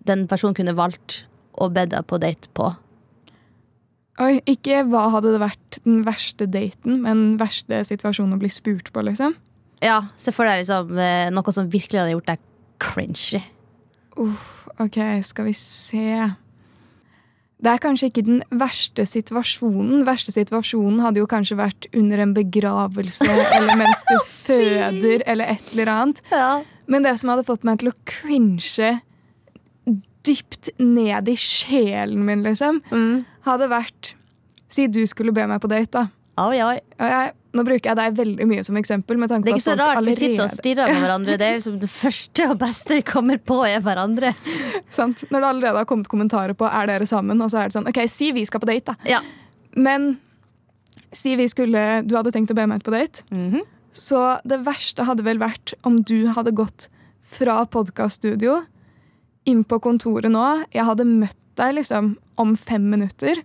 [0.07, 1.25] den personen kunne valgt
[1.59, 2.71] å bedt deg på date på?
[4.21, 8.91] Oi, ikke hva hadde det vært den verste daten, men verste situasjonen å bli spurt
[8.93, 9.33] på, liksom.
[9.83, 12.43] Ja, Se for deg liksom, eh, noe som virkelig hadde gjort deg
[12.79, 13.41] cringy.
[14.79, 16.33] Ok, skal vi se.
[17.63, 19.89] Det er kanskje ikke den verste situasjonen.
[19.89, 25.55] Den verste situasjonen hadde jo kanskje vært under en begravelse eller mens du føder eller
[25.55, 26.21] et eller annet.
[26.31, 26.61] Ja.
[26.91, 28.99] Men det som hadde fått meg til å cringe
[30.23, 32.81] dypt ned i sjelen min, liksom,
[33.45, 34.13] hadde vært
[34.73, 36.07] Si du skulle be meg på date, da.
[36.41, 36.79] Oi, oi.
[36.97, 39.19] Jeg, nå bruker jeg deg veldig mye som eksempel.
[39.21, 41.35] Det er ikke så rart vi sitter og allerede- stirrer på hverandre.
[41.37, 44.31] Det er liksom det første og beste vi kommer på, er hverandre.
[44.89, 45.21] Sant?
[45.29, 47.85] Når det allerede har kommet kommentarer på er dere sammen, og så er det sånn
[47.91, 48.97] OK, si vi skal på date, da.
[49.05, 49.21] Ja.
[49.77, 50.15] Men
[51.13, 53.21] si vi skulle Du hadde tenkt å be meg ut på date.
[53.29, 53.61] Mhm.
[53.93, 56.87] Så det verste hadde vel vært om du hadde gått
[57.21, 58.63] fra podkaststudio
[59.45, 60.65] inn på kontoret nå.
[60.73, 63.41] Jeg hadde møtt deg liksom om fem minutter,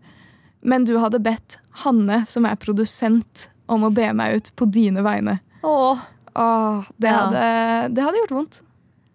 [0.61, 5.05] men du hadde bedt Hanne, som er produsent, om å be meg ut på dine
[5.05, 5.39] vegne.
[5.63, 6.01] Åh.
[6.39, 7.19] Åh, det, ja.
[7.19, 7.45] hadde,
[7.95, 8.61] det hadde gjort vondt.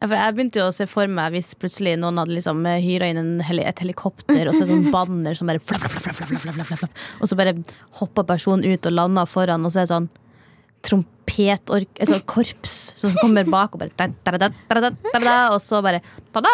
[0.04, 3.08] Ja, for jeg begynte jo å se for meg hvis plutselig noen hadde liksom hyra
[3.08, 6.58] inn hel et helikopter og så sånn banner som bare flapp, flapp, flapp, flapp, flapp,
[6.60, 7.56] flapp, flapp, Og så bare
[8.02, 10.10] hoppa personen ut og landa foran, og så er det sånn
[10.84, 11.90] trompetork...
[12.00, 15.38] Et sånt korps som kommer bak og bare da, da, da, da, da, da, da,
[15.56, 16.02] Og så bare
[16.36, 16.54] ta-da!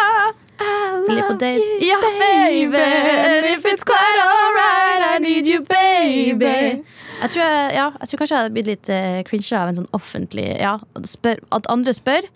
[1.87, 2.75] Ja, baby!
[2.77, 6.83] And if it's quite alright, I need you, baby.
[7.19, 9.79] Jeg tror, jeg, ja, jeg tror kanskje jeg hadde blitt litt uh, cringe av en
[9.81, 12.27] sånn offentlig ja, spør, At andre spør,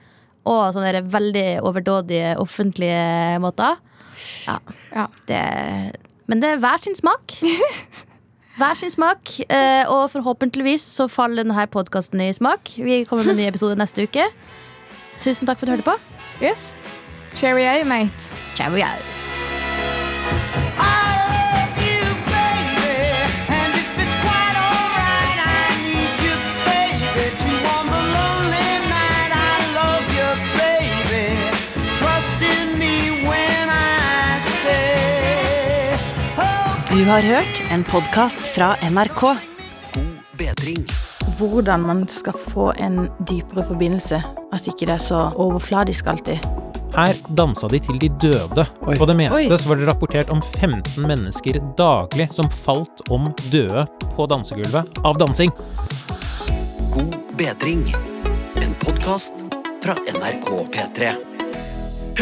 [0.49, 3.03] og sånne veldig overdådige offentlige
[3.43, 3.77] måter.
[4.47, 4.57] Ja,
[4.93, 5.05] Ja.
[5.29, 5.43] det,
[6.27, 7.37] men det er hver sin smak.
[8.57, 12.75] Hver sin smak, eh, og forhåpentligvis så faller denne podkasten i smak.
[12.77, 14.27] Vi kommer med en ny episode neste uke.
[15.19, 15.97] Tusen takk for at du hørte på.
[16.43, 16.77] Yes.
[17.33, 18.35] Cheerio, mate.
[18.55, 19.22] Cheerio.
[37.03, 39.21] Du har hørt en podkast fra NRK.
[39.93, 40.85] God bedring.
[41.37, 44.21] hvordan man skal få en dypere forbindelse.
[44.53, 46.39] At ikke det er så overfladisk alltid.
[46.95, 48.65] Her dansa de til de døde.
[48.87, 48.95] Oi.
[48.95, 49.57] På det meste Oi.
[49.57, 53.83] så var det rapportert om 15 mennesker daglig som falt om døde
[54.15, 55.51] på dansegulvet av dansing.
[56.95, 57.83] God bedring.
[58.63, 59.43] En podkast
[59.83, 61.15] fra NRK P3.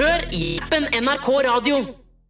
[0.02, 2.01] Hør i appen NRK Radio.